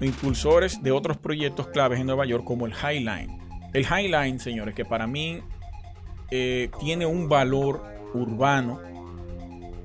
impulsores 0.00 0.82
de 0.82 0.92
otros 0.92 1.16
proyectos 1.16 1.68
claves 1.68 2.00
en 2.00 2.06
Nueva 2.06 2.26
York 2.26 2.44
como 2.44 2.66
el 2.66 2.72
Highline. 2.72 3.38
El 3.72 3.84
Highline, 3.84 4.40
señores, 4.40 4.74
que 4.74 4.84
para 4.84 5.06
mí 5.06 5.40
eh, 6.30 6.70
tiene 6.80 7.06
un 7.06 7.28
valor 7.28 7.82
urbano 8.14 8.80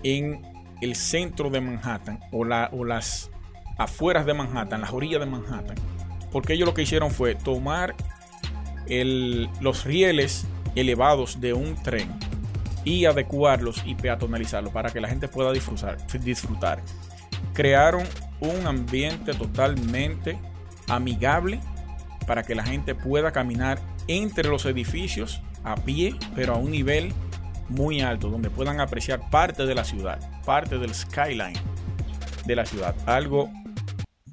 en 0.04 0.42
el 0.82 0.96
centro 0.96 1.50
de 1.50 1.62
Manhattan 1.62 2.20
o, 2.32 2.44
la, 2.44 2.70
o 2.72 2.84
las 2.84 3.32
afueras 3.78 4.26
de 4.26 4.34
Manhattan, 4.34 4.82
las 4.82 4.92
orillas 4.92 5.20
de 5.20 5.26
Manhattan, 5.26 5.76
porque 6.32 6.54
ellos 6.54 6.68
lo 6.68 6.74
que 6.74 6.84
hicieron 6.84 7.12
fue 7.12 7.36
tomar 7.36 7.96
los 9.62 9.84
rieles 9.84 10.46
elevados 10.76 11.42
de 11.42 11.54
un 11.54 11.76
tren 11.82 12.14
y 12.84 13.06
adecuarlos 13.06 13.82
y 13.86 13.96
peatonalizarlos 13.96 14.72
para 14.72 14.92
que 14.92 15.02
la 15.02 15.08
gente 15.08 15.28
pueda 15.28 15.52
disfrutar. 15.52 16.82
Crearon 17.54 18.04
un 18.40 18.68
ambiente 18.68 19.34
totalmente 19.34 20.38
amigable 20.88 21.60
para 22.28 22.44
que 22.44 22.56
la 22.56 22.64
gente 22.64 22.96
pueda 22.96 23.32
caminar 23.32 23.80
entre 24.08 24.50
los 24.50 24.66
edificios 24.66 25.42
a 25.64 25.76
pie, 25.76 26.16
pero 26.36 26.54
a 26.54 26.58
un 26.58 26.72
nivel 26.72 27.14
muy 27.70 28.02
alto, 28.02 28.30
donde 28.30 28.50
puedan 28.50 28.80
apreciar 28.80 29.30
parte 29.30 29.66
de 29.66 29.76
la 29.76 29.84
ciudad, 29.84 30.20
parte 30.44 30.78
del 30.78 30.94
skyline 30.94 31.58
de 32.46 32.56
la 32.56 32.66
ciudad. 32.66 32.96
Algo 33.06 33.50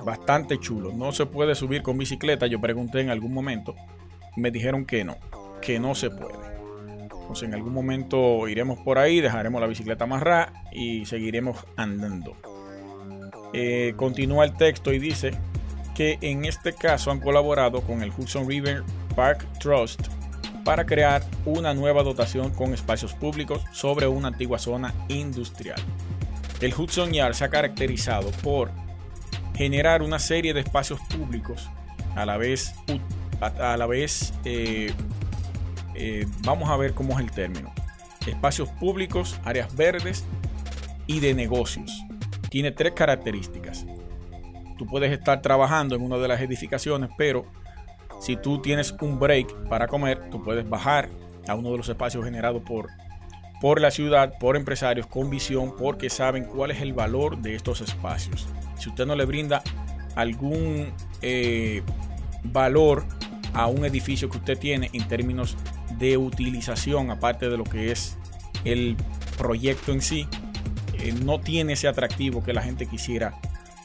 bastante 0.04 0.59
chulo. 0.59 0.92
No 0.92 1.12
se 1.12 1.26
puede 1.26 1.54
subir 1.54 1.82
con 1.82 1.97
bicicleta, 1.97 2.47
yo 2.47 2.61
pregunté 2.61 3.00
en 3.00 3.11
algún 3.11 3.32
momento, 3.32 3.75
me 4.37 4.50
dijeron 4.50 4.85
que 4.85 5.04
no, 5.04 5.16
que 5.61 5.78
no 5.78 5.94
se 5.94 6.11
puede. 6.11 6.52
Entonces 7.23 7.49
en 7.49 7.54
algún 7.54 7.73
momento 7.73 8.47
iremos 8.49 8.78
por 8.80 8.99
ahí, 8.99 9.21
dejaremos 9.21 9.61
la 9.61 9.66
bicicleta 9.66 10.04
amarrada 10.04 10.52
y 10.73 11.06
seguiremos 11.06 11.64
andando. 11.76 12.37
Eh, 13.52 13.92
continúa 13.97 14.44
el 14.44 14.56
texto 14.56 14.92
y 14.92 14.99
dice 14.99 15.32
que 15.94 16.18
en 16.23 16.44
este 16.44 16.73
caso 16.73 17.11
han 17.11 17.21
colaborado 17.21 17.82
con 17.82 18.02
el 18.02 18.11
Hudson 18.11 18.49
River 18.49 18.82
Park 19.14 19.47
Trust 19.59 20.09
para 20.64 20.87
crear 20.87 21.23
una 21.44 21.75
nueva 21.75 22.02
dotación 22.02 22.50
con 22.52 22.73
espacios 22.73 23.12
públicos 23.14 23.62
sobre 23.73 24.06
una 24.06 24.28
antigua 24.28 24.59
zona 24.59 24.94
industrial. 25.09 25.80
El 26.61 26.73
Hudson 26.73 27.12
Yard 27.12 27.35
se 27.35 27.44
ha 27.44 27.50
caracterizado 27.50 28.30
por 28.42 28.71
generar 29.54 30.02
una 30.02 30.18
serie 30.18 30.54
de 30.54 30.61
espacios 30.61 31.00
públicos 31.00 31.68
a 32.14 32.25
la 32.25 32.38
vez, 32.38 32.75
a, 33.40 33.76
la 33.76 33.87
vez 33.87 34.32
eh, 34.44 34.94
eh, 35.94 36.26
vamos 36.42 36.71
a 36.71 36.76
ver 36.76 36.94
cómo 36.94 37.14
es 37.14 37.21
el 37.21 37.30
término, 37.32 37.73
espacios 38.26 38.68
públicos, 38.71 39.38
áreas 39.44 39.75
verdes 39.75 40.25
y 41.06 41.21
de 41.21 41.35
negocios 41.35 42.04
tiene 42.52 42.71
tres 42.71 42.92
características. 42.92 43.87
Tú 44.76 44.87
puedes 44.87 45.11
estar 45.11 45.40
trabajando 45.40 45.97
en 45.97 46.02
una 46.02 46.18
de 46.18 46.28
las 46.28 46.38
edificaciones, 46.42 47.09
pero 47.16 47.47
si 48.21 48.37
tú 48.37 48.61
tienes 48.61 48.94
un 49.00 49.18
break 49.18 49.71
para 49.71 49.87
comer, 49.87 50.28
tú 50.30 50.44
puedes 50.44 50.68
bajar 50.68 51.09
a 51.49 51.54
uno 51.54 51.71
de 51.71 51.78
los 51.78 51.88
espacios 51.88 52.26
generados 52.26 52.61
por, 52.61 52.90
por 53.59 53.80
la 53.80 53.90
ciudad, 53.90 54.35
por 54.38 54.56
empresarios 54.56 55.06
con 55.06 55.30
visión, 55.30 55.75
porque 55.78 56.11
saben 56.11 56.44
cuál 56.44 56.73
es 56.73 56.82
el 56.82 56.92
valor 56.92 57.38
de 57.38 57.54
estos 57.54 57.80
espacios. 57.80 58.47
Si 58.78 58.90
usted 58.90 59.06
no 59.06 59.16
le 59.16 59.25
brinda 59.25 59.62
algún 60.14 60.92
eh, 61.23 61.82
valor 62.44 63.06
a 63.54 63.66
un 63.66 63.87
edificio 63.87 64.28
que 64.28 64.37
usted 64.37 64.59
tiene 64.59 64.90
en 64.92 65.09
términos 65.09 65.56
de 65.99 66.18
utilización, 66.18 67.11
aparte 67.11 67.49
de 67.49 67.56
lo 67.56 67.64
que 67.64 67.92
es 67.92 68.18
el 68.66 68.94
proyecto 69.38 69.90
en 69.90 70.02
sí, 70.02 70.28
eh, 71.02 71.12
no 71.25 71.40
tiene 71.40 71.75
ese 71.75 71.88
atractivo 71.88 72.42
que 72.42 72.52
la 72.52 72.62
gente 72.62 72.87
quisiera 72.87 73.35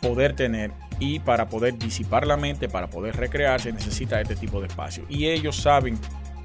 poder 0.02 0.34
tener 0.34 0.72
y 1.00 1.20
para 1.20 1.50
poder 1.50 1.78
disipar 1.78 2.26
la 2.26 2.38
mente, 2.38 2.70
para 2.70 2.90
poder 2.90 3.16
recrearse, 3.16 3.72
necesita 3.72 4.22
este 4.22 4.36
tipo 4.36 4.62
de 4.62 4.68
espacio. 4.68 5.06
Y 5.10 5.28
ellos 5.28 5.56
saben 5.56 5.98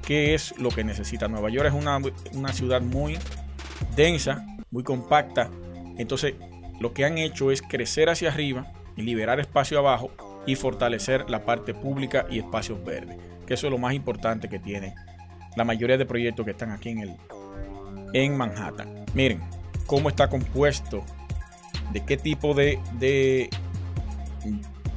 qué 0.05 0.33
es 0.33 0.57
lo 0.59 0.69
que 0.69 0.83
necesita. 0.83 1.27
Nueva 1.27 1.49
York 1.49 1.67
es 1.67 1.73
una, 1.73 1.99
una 2.33 2.53
ciudad 2.53 2.81
muy 2.81 3.17
densa, 3.95 4.45
muy 4.71 4.83
compacta. 4.83 5.49
Entonces, 5.97 6.35
lo 6.79 6.93
que 6.93 7.05
han 7.05 7.17
hecho 7.17 7.51
es 7.51 7.61
crecer 7.61 8.09
hacia 8.09 8.29
arriba 8.29 8.71
y 8.95 9.03
liberar 9.03 9.39
espacio 9.39 9.79
abajo 9.79 10.11
y 10.45 10.55
fortalecer 10.55 11.29
la 11.29 11.45
parte 11.45 11.73
pública 11.73 12.25
y 12.29 12.39
espacios 12.39 12.83
verdes. 12.83 13.17
Que 13.47 13.53
eso 13.55 13.67
es 13.67 13.71
lo 13.71 13.77
más 13.77 13.93
importante 13.93 14.49
que 14.49 14.59
tiene 14.59 14.95
la 15.55 15.63
mayoría 15.63 15.97
de 15.97 16.05
proyectos 16.05 16.45
que 16.45 16.51
están 16.51 16.71
aquí 16.71 16.89
en, 16.89 16.99
el, 16.99 17.15
en 18.13 18.35
Manhattan. 18.35 19.05
Miren, 19.13 19.41
cómo 19.85 20.09
está 20.09 20.29
compuesto, 20.29 21.03
de 21.91 22.03
qué 22.03 22.17
tipo 22.17 22.53
de, 22.53 22.79
de 22.99 23.49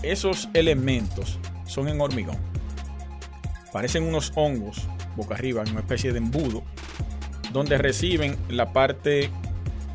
esos 0.03 0.49
elementos 0.55 1.39
son 1.67 1.89
en 1.89 2.01
hormigón. 2.01 2.39
Parecen 3.73 4.05
unos 4.05 4.33
hongos 4.35 4.89
boca 5.17 5.35
arriba, 5.35 5.65
una 5.71 5.81
especie 5.81 6.13
de 6.13 6.19
embudo, 6.19 6.63
donde 7.53 7.79
reciben 7.79 8.37
la 8.49 8.73
parte 8.73 9.31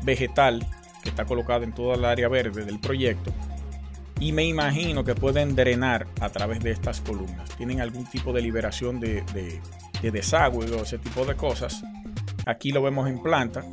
vegetal 0.02 0.66
que 1.02 1.08
está 1.08 1.24
colocada 1.24 1.64
en 1.64 1.72
toda 1.72 1.94
el 1.94 2.04
área 2.04 2.28
verde 2.28 2.64
del 2.64 2.78
proyecto. 2.80 3.32
Y 4.20 4.32
me 4.32 4.44
imagino 4.44 5.04
que 5.04 5.14
pueden 5.14 5.56
drenar 5.56 6.06
a 6.20 6.28
través 6.28 6.60
de 6.60 6.70
estas 6.70 7.00
columnas. 7.00 7.48
Tienen 7.56 7.80
algún 7.80 8.04
tipo 8.06 8.32
de 8.32 8.40
liberación 8.40 9.00
de, 9.00 9.22
de, 9.32 9.60
de 10.00 10.10
desagüe 10.10 10.70
o 10.70 10.82
ese 10.82 10.98
tipo 10.98 11.24
de 11.24 11.34
cosas. 11.34 11.82
Aquí 12.46 12.70
lo 12.70 12.82
vemos 12.82 13.08
en 13.08 13.20
planta 13.20 13.64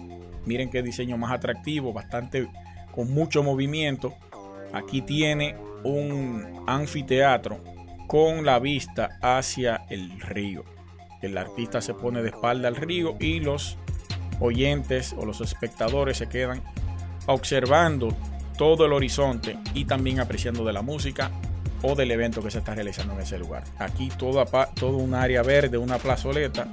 Miren 0.46 0.70
qué 0.70 0.82
diseño 0.82 1.18
más 1.18 1.32
atractivo, 1.32 1.94
bastante 1.94 2.48
con 2.94 3.12
mucho 3.14 3.44
movimiento. 3.44 4.16
Aquí 4.74 5.02
tiene 5.02 5.56
un 5.84 6.64
anfiteatro 6.68 7.60
con 8.08 8.46
la 8.46 8.60
vista 8.60 9.18
hacia 9.22 9.86
el 9.90 10.20
río. 10.20 10.64
El 11.22 11.38
artista 11.38 11.82
se 11.82 11.94
pone 11.94 12.22
de 12.22 12.30
espalda 12.30 12.68
al 12.68 12.76
río 12.76 13.16
y 13.20 13.40
los 13.40 13.78
oyentes 14.40 15.14
o 15.18 15.26
los 15.26 15.42
espectadores 15.42 16.18
se 16.18 16.28
quedan 16.28 16.62
observando 17.26 18.16
todo 18.58 18.86
el 18.86 18.94
horizonte 18.94 19.58
y 19.74 19.86
también 19.86 20.20
apreciando 20.20 20.66
de 20.66 20.74
la 20.74 20.82
música 20.82 21.32
o 21.82 21.96
del 21.96 22.12
evento 22.12 22.42
que 22.42 22.52
se 22.52 22.60
está 22.60 22.76
realizando 22.76 23.14
en 23.14 23.22
ese 23.22 23.38
lugar. 23.38 23.64
Aquí 23.78 24.10
todo, 24.18 24.44
todo 24.76 24.98
un 24.98 25.14
área 25.14 25.44
verde, 25.44 25.78
una 25.78 25.98
plazoleta 25.98 26.68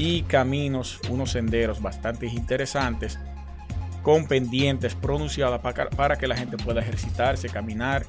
y 0.00 0.22
caminos, 0.22 0.98
unos 1.10 1.32
senderos 1.32 1.82
bastante 1.82 2.26
interesantes 2.26 3.18
con 4.02 4.26
pendientes 4.26 4.94
pronunciadas 4.94 5.60
para, 5.60 6.16
que 6.16 6.26
la 6.26 6.38
gente 6.38 6.56
pueda 6.56 6.80
ejercitarse, 6.80 7.50
caminar 7.50 8.06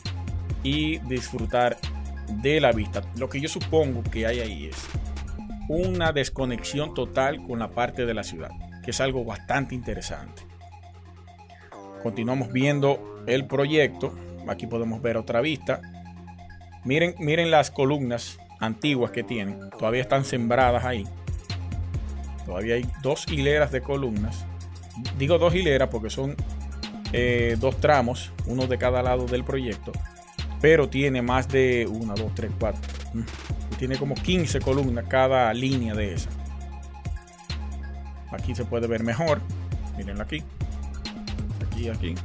y 0.64 1.00
disfrutar 1.00 1.78
de 2.42 2.62
la 2.62 2.72
vista. 2.72 3.02
Lo 3.18 3.28
que 3.28 3.42
yo 3.42 3.50
supongo 3.50 4.04
que 4.04 4.26
hay 4.26 4.40
ahí 4.40 4.66
es 4.68 4.78
una 5.68 6.14
desconexión 6.14 6.94
total 6.94 7.44
con 7.44 7.60
la 7.60 7.72
parte 7.72 8.06
de 8.06 8.14
la 8.14 8.24
ciudad, 8.24 8.52
que 8.86 8.92
es 8.92 9.02
algo 9.02 9.26
bastante 9.26 9.76
interesante. 9.76 10.44
Continuamos 12.02 12.54
viendo 12.54 13.22
el 13.28 13.48
proyecto. 13.48 14.16
Aquí 14.48 14.66
podemos 14.66 15.02
ver 15.02 15.18
otra 15.18 15.42
vista. 15.42 15.82
Miren, 16.86 17.16
miren 17.20 17.52
las 17.52 17.70
columnas 17.70 18.40
antiguas 18.62 19.12
que 19.12 19.24
tienen. 19.24 19.70
Todavía 19.72 20.02
están 20.02 20.24
sembradas 20.24 20.86
ahí. 20.86 21.06
Todavía 22.46 22.76
hay 22.76 22.86
dos 23.02 23.26
hileras 23.32 23.72
de 23.72 23.82
columnas. 23.82 24.46
Digo 25.18 25.38
dos 25.38 25.56
hileras 25.56 25.90
porque 25.90 26.10
son 26.10 26.36
eh, 27.14 27.56
dos 27.60 27.78
tramos, 27.80 28.32
uno 28.46 28.68
de 28.68 28.78
cada 28.78 29.02
lado 29.02 29.26
del 29.26 29.44
proyecto. 29.44 29.92
Pero 30.60 30.90
tiene 30.90 31.22
más 31.22 31.48
de 31.48 31.88
una, 31.90 32.14
dos, 32.14 32.34
tres, 32.36 32.52
cuatro. 32.60 32.82
Mm, 33.14 33.24
tiene 33.78 33.98
como 33.98 34.16
15 34.16 34.60
columnas 34.60 35.06
cada 35.08 35.54
línea 35.54 35.94
de 35.94 36.14
esa. 36.14 36.30
Aquí 38.32 38.54
se 38.56 38.66
puede 38.66 38.88
ver 38.88 39.04
mejor. 39.04 39.42
Mírenlo 39.98 40.24
aquí 40.24 40.44
aquí. 41.90 42.16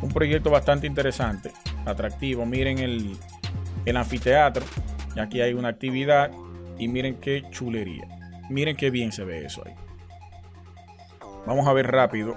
Un 0.00 0.10
proyecto 0.10 0.50
bastante 0.50 0.86
interesante, 0.86 1.50
atractivo. 1.84 2.46
Miren 2.46 2.78
el, 2.78 3.16
el 3.84 3.96
anfiteatro. 3.96 4.64
Aquí 5.20 5.40
hay 5.40 5.54
una 5.54 5.68
actividad. 5.68 6.30
Y 6.78 6.88
miren 6.88 7.16
qué 7.16 7.44
chulería. 7.50 8.06
Miren 8.48 8.76
qué 8.76 8.90
bien 8.90 9.12
se 9.12 9.24
ve 9.24 9.44
eso 9.44 9.62
ahí. 9.66 9.74
Vamos 11.46 11.66
a 11.66 11.72
ver 11.72 11.90
rápido 11.90 12.36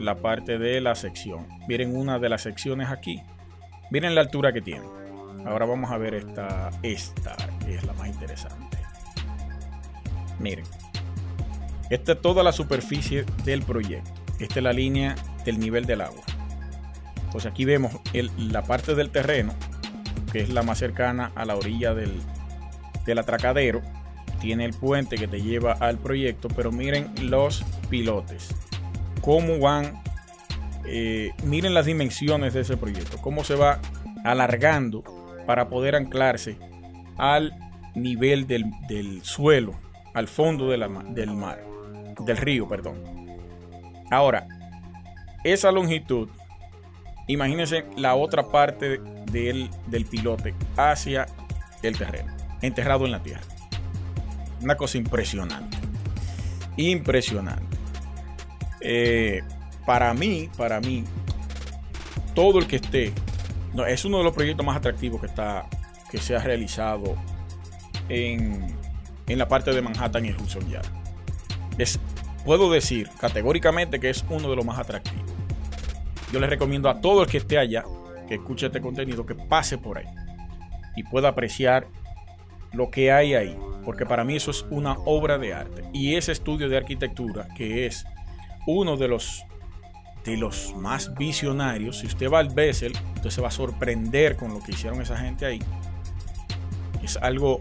la 0.00 0.16
parte 0.16 0.58
de 0.58 0.80
la 0.80 0.94
sección. 0.94 1.46
Miren 1.68 1.96
una 1.96 2.18
de 2.18 2.28
las 2.28 2.42
secciones 2.42 2.90
aquí. 2.90 3.22
Miren 3.90 4.14
la 4.14 4.20
altura 4.20 4.52
que 4.52 4.60
tiene. 4.60 4.86
Ahora 5.44 5.66
vamos 5.66 5.90
a 5.90 5.98
ver 5.98 6.14
esta, 6.14 6.70
esta 6.82 7.36
que 7.64 7.76
es 7.76 7.84
la 7.84 7.92
más 7.94 8.08
interesante. 8.08 8.78
Miren. 10.38 10.64
Esta 11.88 12.12
es 12.12 12.20
toda 12.20 12.42
la 12.42 12.50
superficie 12.50 13.24
del 13.44 13.62
proyecto. 13.62 14.10
Esta 14.40 14.58
es 14.58 14.62
la 14.64 14.72
línea 14.72 15.14
del 15.44 15.60
nivel 15.60 15.86
del 15.86 16.00
agua. 16.00 16.22
Pues 17.30 17.46
aquí 17.46 17.64
vemos 17.64 17.92
la 18.36 18.62
parte 18.62 18.94
del 18.94 19.10
terreno, 19.10 19.54
que 20.32 20.40
es 20.40 20.50
la 20.50 20.62
más 20.62 20.78
cercana 20.78 21.32
a 21.34 21.44
la 21.44 21.56
orilla 21.56 21.94
del, 21.94 22.20
atracadero. 23.18 23.82
Tiene 24.40 24.64
el 24.64 24.74
puente 24.74 25.16
que 25.16 25.28
te 25.28 25.40
lleva 25.40 25.72
al 25.72 25.98
proyecto, 25.98 26.48
pero 26.48 26.72
miren 26.72 27.12
los 27.22 27.64
pilotes. 27.88 28.54
Cómo 29.20 29.58
van, 29.58 30.02
eh, 30.86 31.32
miren 31.44 31.74
las 31.74 31.86
dimensiones 31.86 32.54
de 32.54 32.60
ese 32.60 32.76
proyecto, 32.76 33.18
cómo 33.18 33.44
se 33.44 33.54
va 33.54 33.80
alargando 34.24 35.02
para 35.46 35.68
poder 35.68 35.94
anclarse 35.94 36.58
al 37.16 37.52
nivel 37.94 38.46
del, 38.46 39.20
suelo, 39.22 39.72
al 40.14 40.28
fondo 40.28 40.68
del 40.68 40.88
mar, 40.88 41.64
del 42.24 42.36
río, 42.36 42.68
perdón. 42.68 43.02
Ahora, 44.10 44.46
esa 45.44 45.72
longitud, 45.72 46.28
imagínense 47.26 47.84
la 47.96 48.14
otra 48.14 48.48
parte 48.48 49.00
del, 49.30 49.70
pilote 50.10 50.54
hacia 50.76 51.26
el 51.82 51.96
terreno, 51.96 52.32
enterrado 52.62 53.06
en 53.06 53.12
la 53.12 53.22
tierra. 53.22 53.42
Una 54.62 54.76
cosa 54.76 54.98
impresionante. 54.98 55.78
Impresionante. 56.76 57.76
Eh, 58.80 59.42
para 59.84 60.12
mí, 60.14 60.48
para 60.56 60.80
mí, 60.80 61.04
todo 62.34 62.58
el 62.58 62.66
que 62.66 62.76
esté, 62.76 63.12
es 63.86 64.04
uno 64.04 64.18
de 64.18 64.24
los 64.24 64.34
proyectos 64.34 64.64
más 64.64 64.76
atractivos 64.76 65.20
que 65.20 65.26
está, 65.26 65.68
que 66.10 66.18
se 66.18 66.36
ha 66.36 66.40
realizado 66.40 67.16
en, 68.08 68.74
en 69.26 69.38
la 69.38 69.48
parte 69.48 69.72
de 69.72 69.82
Manhattan 69.82 70.24
y 70.24 70.32
Hudson 70.32 70.68
Yard. 70.68 70.86
Es 71.78 71.98
puedo 72.46 72.70
decir 72.70 73.10
categóricamente 73.20 73.98
que 73.98 74.08
es 74.08 74.24
uno 74.30 74.48
de 74.48 74.56
los 74.56 74.64
más 74.64 74.78
atractivos. 74.78 75.30
Yo 76.32 76.40
les 76.40 76.48
recomiendo 76.48 76.88
a 76.88 77.00
todo 77.00 77.22
el 77.22 77.28
que 77.28 77.38
esté 77.38 77.58
allá, 77.58 77.84
que 78.28 78.36
escuche 78.36 78.66
este 78.66 78.80
contenido, 78.80 79.26
que 79.26 79.34
pase 79.34 79.76
por 79.76 79.98
ahí 79.98 80.06
y 80.94 81.02
pueda 81.02 81.28
apreciar 81.28 81.88
lo 82.72 82.90
que 82.90 83.12
hay 83.12 83.34
ahí, 83.34 83.58
porque 83.86 84.04
para 84.04 84.24
mí 84.24 84.34
eso 84.34 84.50
es 84.50 84.66
una 84.68 84.98
obra 85.04 85.38
de 85.38 85.54
arte. 85.54 85.84
Y 85.92 86.16
ese 86.16 86.32
estudio 86.32 86.68
de 86.68 86.76
arquitectura, 86.76 87.46
que 87.56 87.86
es 87.86 88.04
uno 88.66 88.96
de 88.96 89.06
los 89.06 89.44
de 90.24 90.36
los 90.36 90.74
más 90.74 91.14
visionarios, 91.14 92.00
si 92.00 92.08
usted 92.08 92.28
va 92.28 92.40
al 92.40 92.48
Bessel, 92.48 92.92
usted 93.14 93.30
se 93.30 93.40
va 93.40 93.46
a 93.46 93.52
sorprender 93.52 94.36
con 94.36 94.52
lo 94.52 94.58
que 94.60 94.72
hicieron 94.72 95.00
esa 95.00 95.16
gente 95.16 95.46
ahí. 95.46 95.60
Es 97.00 97.16
algo 97.18 97.60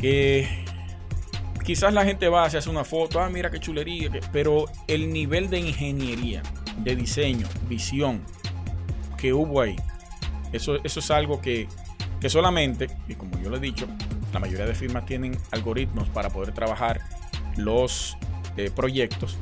que 0.00 0.64
quizás 1.64 1.94
la 1.94 2.04
gente 2.04 2.28
va, 2.28 2.42
a 2.42 2.46
hacer 2.46 2.68
una 2.68 2.82
foto, 2.82 3.20
ah, 3.20 3.30
mira 3.30 3.52
qué 3.52 3.60
chulería, 3.60 4.10
pero 4.32 4.64
el 4.88 5.12
nivel 5.12 5.48
de 5.48 5.60
ingeniería, 5.60 6.42
de 6.78 6.96
diseño, 6.96 7.46
visión 7.68 8.20
que 9.16 9.32
hubo 9.32 9.60
ahí, 9.60 9.76
eso, 10.52 10.76
eso 10.82 10.98
es 10.98 11.10
algo 11.12 11.40
que, 11.40 11.68
solamente, 12.26 12.88
y 13.06 13.14
como 13.14 13.40
yo 13.40 13.48
lo 13.48 13.58
he 13.58 13.60
dicho, 13.60 13.86
la 14.34 14.40
mayoría 14.40 14.66
de 14.66 14.74
firmas 14.74 15.06
tienen 15.06 15.38
algoritmos 15.52 16.08
para 16.08 16.28
poder 16.28 16.52
trabajar 16.52 17.00
los 17.56 18.18
eh, 18.56 18.70
proyectos. 18.74 19.38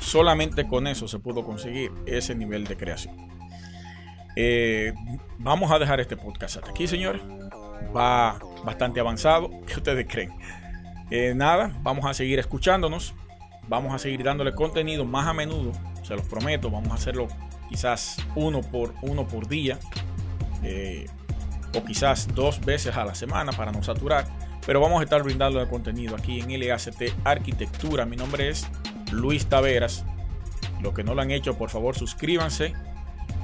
Solamente 0.00 0.66
con 0.66 0.86
eso 0.86 1.06
se 1.06 1.18
pudo 1.18 1.44
conseguir 1.44 1.92
ese 2.06 2.34
nivel 2.34 2.64
de 2.64 2.76
creación. 2.76 3.14
Eh, 4.34 4.94
vamos 5.38 5.70
a 5.70 5.78
dejar 5.78 6.00
este 6.00 6.16
podcast 6.16 6.56
hasta 6.56 6.70
aquí, 6.70 6.86
señores. 6.86 7.20
Va 7.94 8.38
bastante 8.64 8.98
avanzado. 8.98 9.50
¿Qué 9.66 9.74
ustedes 9.74 10.06
creen? 10.08 10.30
Eh, 11.10 11.34
nada, 11.36 11.76
vamos 11.82 12.06
a 12.06 12.14
seguir 12.14 12.38
escuchándonos. 12.38 13.14
Vamos 13.68 13.94
a 13.94 13.98
seguir 13.98 14.24
dándole 14.24 14.54
contenido 14.54 15.04
más 15.04 15.26
a 15.26 15.34
menudo. 15.34 15.72
Se 16.02 16.14
los 16.14 16.26
prometo. 16.26 16.70
Vamos 16.70 16.92
a 16.92 16.94
hacerlo 16.94 17.28
quizás 17.68 18.16
uno 18.34 18.62
por 18.62 18.94
uno 19.02 19.28
por 19.28 19.48
día. 19.48 19.78
O 21.74 21.84
quizás 21.84 22.28
dos 22.34 22.60
veces 22.60 22.96
a 22.96 23.04
la 23.04 23.14
semana 23.14 23.52
para 23.52 23.72
no 23.72 23.82
saturar. 23.82 24.26
Pero 24.66 24.80
vamos 24.80 25.00
a 25.00 25.04
estar 25.04 25.22
brindando 25.22 25.60
el 25.60 25.68
contenido 25.68 26.14
aquí 26.14 26.40
en 26.40 26.60
LACT 26.60 27.02
Arquitectura. 27.24 28.04
Mi 28.04 28.16
nombre 28.16 28.48
es 28.48 28.66
Luis 29.12 29.46
Taveras. 29.46 30.04
Los 30.82 30.94
que 30.94 31.02
no 31.02 31.14
lo 31.14 31.22
han 31.22 31.30
hecho, 31.30 31.56
por 31.56 31.70
favor, 31.70 31.96
suscríbanse, 31.96 32.74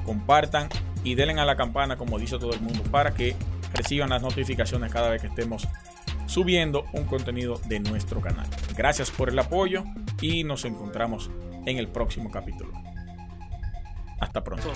compartan 0.04 0.68
y 1.02 1.14
denle 1.14 1.40
a 1.40 1.44
la 1.44 1.56
campana, 1.56 1.96
como 1.96 2.18
dice 2.18 2.38
todo 2.38 2.52
el 2.52 2.60
mundo, 2.60 2.82
para 2.90 3.14
que 3.14 3.34
reciban 3.72 4.10
las 4.10 4.22
notificaciones 4.22 4.92
cada 4.92 5.10
vez 5.10 5.20
que 5.20 5.28
estemos 5.28 5.66
subiendo 6.26 6.86
un 6.92 7.04
contenido 7.04 7.60
de 7.66 7.80
nuestro 7.80 8.20
canal. 8.20 8.46
Gracias 8.76 9.10
por 9.10 9.28
el 9.28 9.38
apoyo 9.38 9.84
y 10.20 10.44
nos 10.44 10.64
encontramos 10.64 11.30
en 11.66 11.78
el 11.78 11.88
próximo 11.88 12.30
capítulo. 12.30 12.72
Hasta 14.20 14.42
pronto. 14.42 14.72